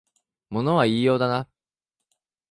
[0.49, 1.47] 物は言いようだな